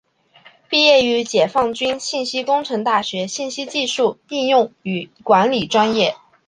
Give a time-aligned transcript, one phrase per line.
[0.67, 6.15] 毕业于解放军信息工程大学信息技术应用与管理专业。